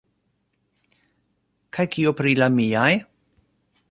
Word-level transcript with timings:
Kaj 1.77 1.85
kio 1.97 2.15
pri 2.21 2.35
la 2.39 2.49
miaj? 2.57 2.91